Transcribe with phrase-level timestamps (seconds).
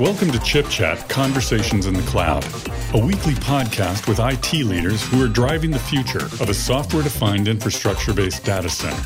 [0.00, 2.44] Welcome to Chip Chat Conversations in the Cloud,
[2.92, 7.46] a weekly podcast with IT leaders who are driving the future of a software defined
[7.46, 9.00] infrastructure based data center.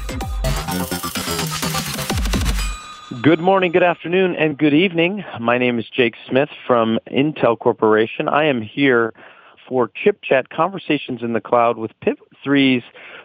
[3.21, 5.22] Good morning, good afternoon, and good evening.
[5.38, 8.27] My name is Jake Smith from Intel Corporation.
[8.27, 9.12] I am here
[9.68, 12.84] for Chip Chat Conversations in the Cloud with Pivot 3's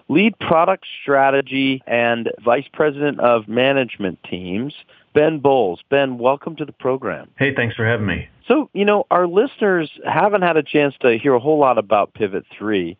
[0.09, 4.73] lead product strategy and vice president of management teams,
[5.13, 5.81] Ben Bolles.
[5.89, 7.29] Ben, welcome to the program.
[7.37, 8.27] Hey, thanks for having me.
[8.47, 12.13] So, you know, our listeners haven't had a chance to hear a whole lot about
[12.13, 12.97] Pivot 3,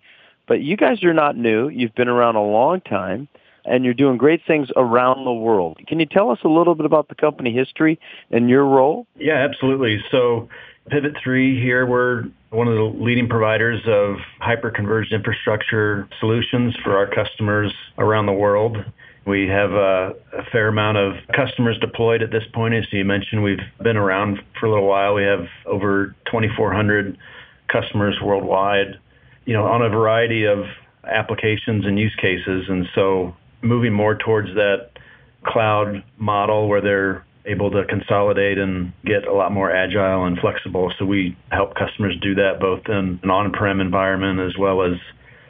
[0.47, 1.67] but you guys are not new.
[1.67, 3.27] You've been around a long time
[3.65, 5.77] and you're doing great things around the world.
[5.87, 7.99] Can you tell us a little bit about the company history
[8.31, 9.07] and your role?
[9.17, 10.03] Yeah, absolutely.
[10.11, 10.49] So,
[10.89, 17.07] Pivot 3 here, we're one of the leading providers of hyper-converged infrastructure solutions for our
[17.07, 18.77] customers around the world.
[19.25, 22.73] We have a, a, fair amount of customers deployed at this point.
[22.73, 25.13] As you mentioned, we've been around for a little while.
[25.13, 27.17] We have over 2,400
[27.69, 28.99] customers worldwide,
[29.45, 30.65] you know, on a variety of
[31.05, 32.65] applications and use cases.
[32.67, 34.89] And so moving more towards that
[35.45, 40.93] cloud model where they're able to consolidate and get a lot more agile and flexible.
[40.97, 44.93] So we help customers do that both in an on-prem environment as well as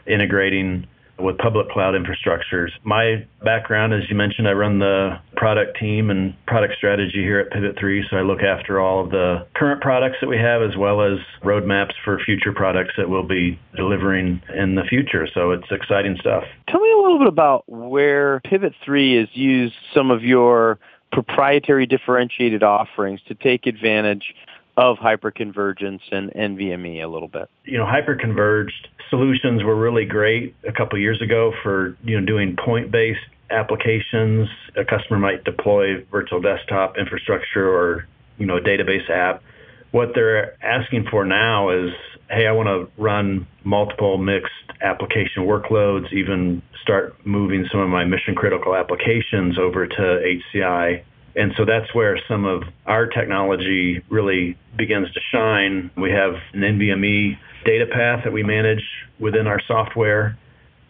[0.08, 0.88] integrating
[1.20, 2.70] with public cloud infrastructures.
[2.84, 7.52] My background, as you mentioned, I run the product team and product strategy here at
[7.52, 8.06] Pivot 3.
[8.10, 11.20] So I look after all of the current products that we have as well as
[11.44, 15.28] roadmaps for future products that we'll be delivering in the future.
[15.34, 16.44] So it's exciting stuff.
[16.68, 20.80] Tell me a little bit about where Pivot 3 has used some of your
[21.14, 24.34] proprietary differentiated offerings to take advantage
[24.76, 27.50] of hyperconvergence and NVMe a little bit?
[27.64, 32.58] You know, hyperconverged solutions were really great a couple years ago for, you know, doing
[32.58, 33.20] point-based
[33.52, 34.50] applications.
[34.76, 38.08] A customer might deploy virtual desktop infrastructure or,
[38.40, 39.44] you know, a database app.
[39.94, 41.92] What they're asking for now is,
[42.28, 48.04] hey, I want to run multiple mixed application workloads, even start moving some of my
[48.04, 51.04] mission critical applications over to HCI.
[51.36, 55.92] And so that's where some of our technology really begins to shine.
[55.96, 58.84] We have an NVMe data path that we manage
[59.20, 60.40] within our software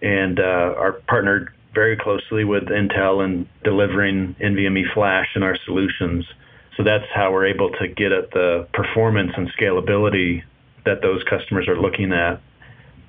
[0.02, 6.24] and uh, are partnered very closely with Intel in delivering NVMe flash in our solutions.
[6.78, 10.44] So that's how we're able to get at the performance and scalability
[10.86, 12.42] that those customers are looking at.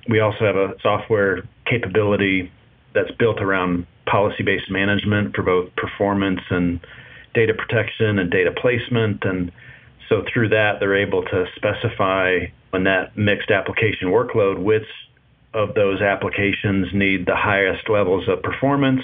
[0.07, 2.51] We also have a software capability
[2.93, 6.79] that's built around policy-based management for both performance and
[7.33, 9.23] data protection and data placement.
[9.25, 9.51] And
[10.09, 14.87] so through that, they're able to specify on that mixed application workload which
[15.53, 19.01] of those applications need the highest levels of performance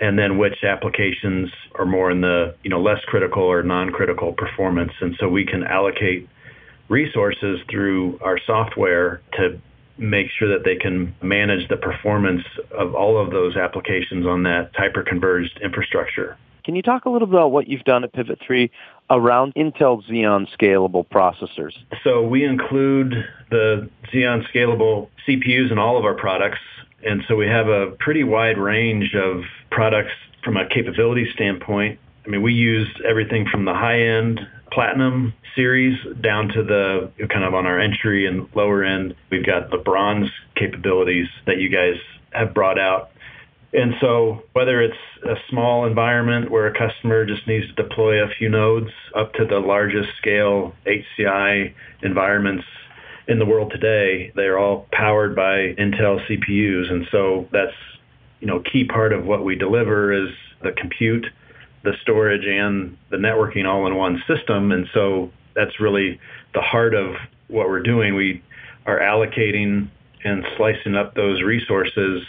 [0.00, 4.92] and then which applications are more in the you know less critical or non-critical performance
[5.00, 6.28] and so we can allocate
[6.88, 9.58] resources through our software to
[9.96, 14.70] make sure that they can manage the performance of all of those applications on that
[14.74, 16.36] hyper-converged infrastructure.
[16.64, 18.70] Can you talk a little bit about what you've done at Pivot 3
[19.10, 21.74] around Intel Xeon scalable processors?
[22.02, 23.12] So we include
[23.50, 26.58] the Xeon scalable CPUs in all of our products.
[27.04, 31.98] And so we have a pretty wide range of products from a capability standpoint.
[32.24, 34.40] I mean, we use everything from the high end
[34.72, 39.14] platinum series down to the kind of on our entry and lower end.
[39.30, 41.96] We've got the bronze capabilities that you guys
[42.32, 43.10] have brought out.
[43.72, 48.28] And so whether it's a small environment where a customer just needs to deploy a
[48.28, 52.64] few nodes up to the largest scale HCI environments
[53.26, 56.90] in the world today, they're all powered by Intel CPUs.
[56.90, 57.72] And so that's,
[58.40, 60.30] you know, key part of what we deliver is
[60.62, 61.26] the compute,
[61.82, 64.72] the storage and the networking all in one system.
[64.72, 66.20] And so that's really
[66.52, 67.14] the heart of
[67.48, 68.14] what we're doing.
[68.14, 68.42] We
[68.86, 69.88] are allocating
[70.24, 72.22] and slicing up those resources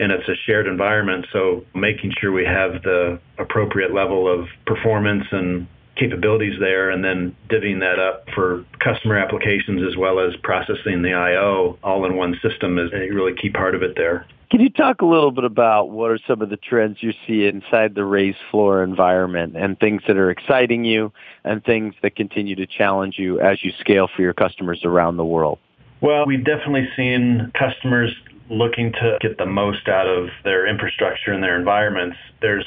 [0.00, 1.26] and it's a shared environment.
[1.32, 5.66] So making sure we have the appropriate level of performance and
[5.98, 11.12] capabilities there and then divvying that up for customer applications as well as processing the
[11.12, 14.26] IO all in one system is a really key part of it there.
[14.50, 17.46] Can you talk a little bit about what are some of the trends you see
[17.46, 21.12] inside the raised floor environment and things that are exciting you
[21.44, 25.24] and things that continue to challenge you as you scale for your customers around the
[25.24, 25.58] world?
[26.00, 28.14] Well, we've definitely seen customers
[28.48, 32.64] looking to get the most out of their infrastructure and their environments, there's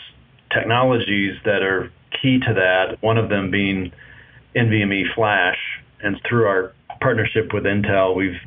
[0.51, 1.91] technologies that are
[2.21, 3.91] key to that, one of them being
[4.55, 5.57] NVMe Flash.
[6.03, 8.39] And through our partnership with Intel, we've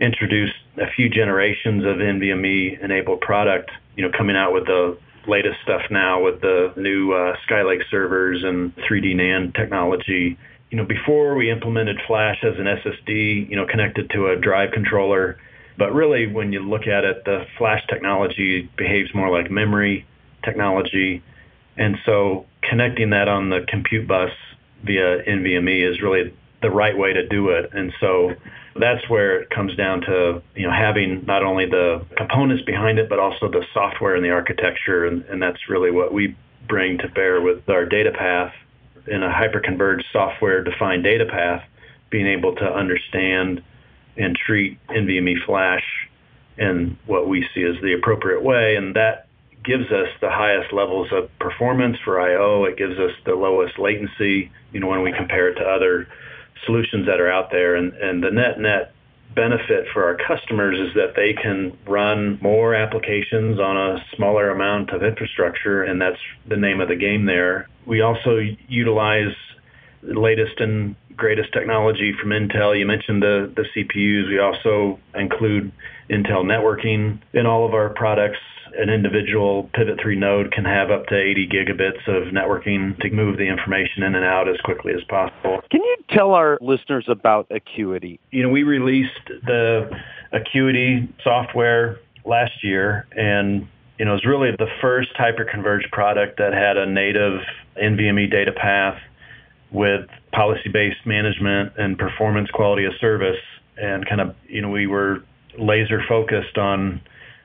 [0.00, 5.56] introduced a few generations of NVMe enabled product, you know, coming out with the latest
[5.62, 10.38] stuff now with the new uh, Skylake servers and 3D NAND technology.
[10.70, 14.72] You know, before we implemented Flash as an SSD, you know, connected to a drive
[14.72, 15.38] controller,
[15.78, 20.06] but really when you look at it, the Flash technology behaves more like memory
[20.44, 21.22] technology.
[21.76, 24.30] And so connecting that on the compute bus
[24.84, 27.70] via NVMe is really the right way to do it.
[27.72, 28.34] And so
[28.76, 33.08] that's where it comes down to you know having not only the components behind it
[33.08, 36.36] but also the software and the architecture and, and that's really what we
[36.68, 38.52] bring to bear with our data path
[39.06, 41.62] in a hyperconverged software defined data path
[42.10, 43.62] being able to understand
[44.16, 45.84] and treat NVMe flash
[46.56, 49.26] in what we see as the appropriate way and that
[49.64, 52.64] gives us the highest levels of performance for IO.
[52.64, 56.06] It gives us the lowest latency, you know, when we compare it to other
[56.66, 57.74] solutions that are out there.
[57.74, 58.94] And, and the net net
[59.34, 64.90] benefit for our customers is that they can run more applications on a smaller amount
[64.90, 67.68] of infrastructure, and that's the name of the game there.
[67.84, 68.38] We also
[68.68, 69.34] utilize
[70.02, 72.78] the latest and greatest technology from Intel.
[72.78, 74.28] You mentioned the, the CPUs.
[74.28, 75.72] We also include
[76.10, 78.38] Intel networking in all of our products
[78.78, 83.38] an individual Pivot 3 node can have up to 80 gigabits of networking to move
[83.38, 85.60] the information in and out as quickly as possible.
[85.70, 88.18] Can you tell our listeners about Acuity?
[88.30, 89.90] You know, we released the
[90.32, 93.68] Acuity software last year, and
[93.98, 97.40] you know, it was really the first hyperconverged product that had a native
[97.80, 99.00] NVMe data path
[99.70, 103.38] with policy-based management and performance quality of service.
[103.76, 105.22] And kind of, you know, we were
[105.58, 107.00] laser focused on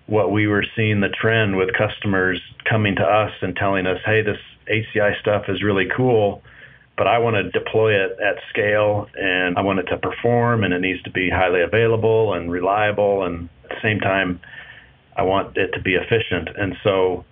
[0.10, 4.24] what we were seeing the trend with customers coming to us and telling us, hey,
[4.24, 6.42] this HCI stuff is really cool,
[6.98, 10.74] but I want to deploy it at scale and I want it to perform and
[10.74, 13.24] it needs to be highly available and reliable.
[13.24, 14.42] And at the same time,
[15.16, 16.50] I want it to be efficient.
[16.58, 17.24] And so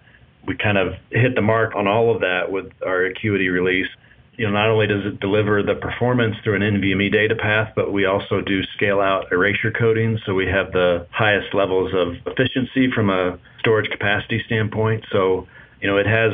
[0.45, 3.89] we kind of hit the mark on all of that with our Acuity release
[4.37, 7.91] you know, not only does it deliver the performance through an NVMe data path, but
[7.91, 10.19] we also do scale out erasure coding.
[10.25, 15.05] So we have the highest levels of efficiency from a storage capacity standpoint.
[15.11, 15.47] So,
[15.81, 16.33] you know, it has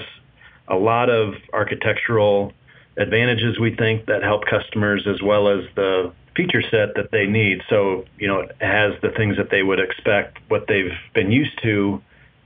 [0.68, 2.52] a lot of architectural
[2.98, 7.62] advantages we think that help customers as well as the feature set that they need.
[7.70, 11.58] So, you know, it has the things that they would expect, what they've been used
[11.64, 12.02] to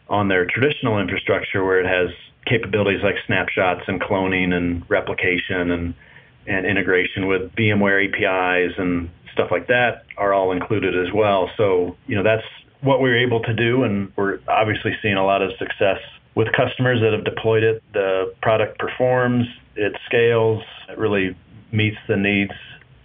[0.09, 2.13] on their traditional infrastructure where it has
[2.45, 5.94] capabilities like snapshots and cloning and replication and
[6.48, 11.50] and integration with VMware APIs and stuff like that are all included as well.
[11.57, 12.45] So, you know, that's
[12.81, 16.00] what we are able to do and we're obviously seeing a lot of success
[16.36, 17.83] with customers that have deployed it.
[17.94, 19.45] The product performs,
[19.75, 21.36] it scales, it really
[21.71, 22.54] meets the needs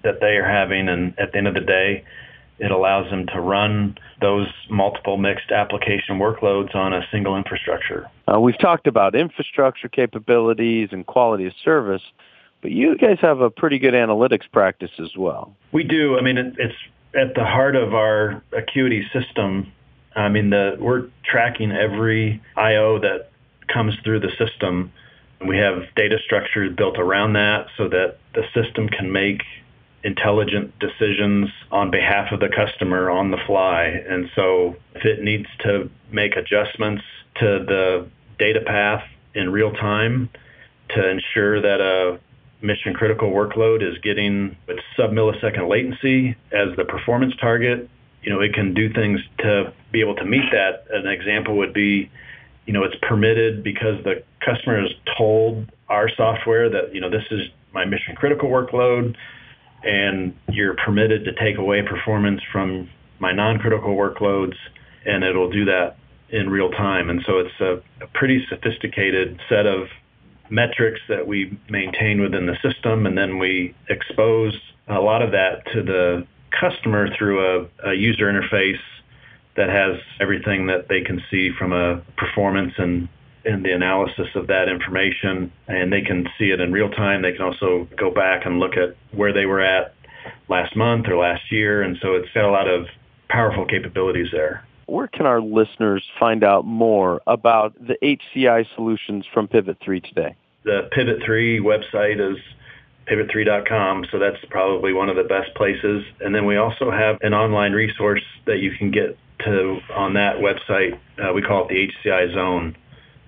[0.05, 2.05] that they are having and at the end of the day,
[2.59, 8.09] it allows them to run those multiple mixed application workloads on a single infrastructure.
[8.33, 12.03] Uh, we've talked about infrastructure capabilities and quality of service,
[12.61, 15.55] but you guys have a pretty good analytics practice as well.
[15.73, 16.17] We do.
[16.19, 16.75] I mean, it, it's
[17.15, 19.73] at the heart of our Acuity system.
[20.15, 23.31] I mean, the, we're tracking every I/O that
[23.69, 24.93] comes through the system.
[25.47, 29.43] We have data structures built around that so that the system can make
[30.05, 33.85] intelligent decisions on behalf of the customer on the fly.
[33.85, 37.03] And so if it needs to make adjustments
[37.37, 38.09] to the
[38.39, 39.05] data path
[39.35, 40.29] in real time
[40.91, 42.19] to ensure that a
[42.65, 47.89] mission critical workload is getting its sub millisecond latency as the performance target,
[48.23, 50.85] you know, it can do things to be able to meet that.
[50.91, 52.11] An example would be,
[52.67, 57.25] you know, it's permitted because the customer has told our software that, you know, this
[57.31, 59.17] is my mission critical workload
[59.85, 64.57] and you're permitted to take away performance from my non-critical workloads,
[65.07, 65.97] and it'll do that
[66.31, 67.11] in real time.
[67.11, 69.89] And so it's a, a pretty sophisticated set of
[70.51, 74.59] metrics that we maintain within the system, and then we expose
[74.89, 76.27] a lot of that to the
[76.59, 78.81] customer through a, a user interface
[79.57, 83.09] that has everything that they can see from a performance and
[83.45, 87.23] in the analysis of that information, and they can see it in real time.
[87.23, 89.95] They can also go back and look at where they were at
[90.49, 92.87] last month or last year, and so it's got a lot of
[93.29, 94.65] powerful capabilities there.
[94.87, 100.37] Where can our listeners find out more about the HCI solutions from Pivot 3 today?
[100.65, 102.39] The Pivot 3 website is
[103.07, 106.05] pivot3.com, so that's probably one of the best places.
[106.21, 110.37] And then we also have an online resource that you can get to on that
[110.37, 110.99] website.
[111.19, 112.77] Uh, we call it the HCI Zone.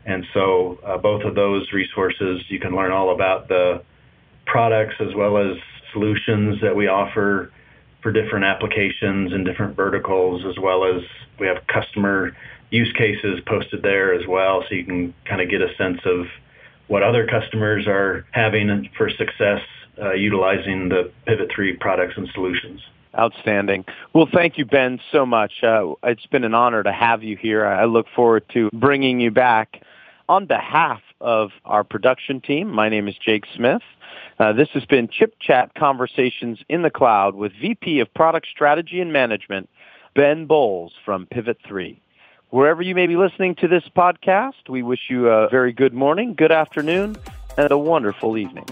[0.07, 3.83] And so uh, both of those resources, you can learn all about the
[4.47, 5.57] products as well as
[5.93, 7.51] solutions that we offer
[8.03, 11.03] for different applications and different verticals, as well as
[11.41, 12.37] we have customer
[12.71, 16.27] use cases posted there as well, so you can kind of get a sense of
[16.89, 19.63] what other customers are having for success
[20.03, 22.81] uh, utilizing the Pivot 3 products and solutions.
[23.17, 23.85] Outstanding.
[24.13, 25.63] Well, thank you, Ben, so much.
[25.63, 27.65] Uh, it's been an honor to have you here.
[27.65, 29.81] I look forward to bringing you back.
[30.29, 33.83] On behalf of our production team, my name is Jake Smith.
[34.39, 39.01] Uh, this has been Chip Chat Conversations in the Cloud with VP of Product Strategy
[39.01, 39.69] and Management,
[40.15, 42.01] Ben Bolles from Pivot 3.
[42.49, 46.33] Wherever you may be listening to this podcast, we wish you a very good morning,
[46.33, 47.17] good afternoon,
[47.59, 48.65] and a wonderful evening.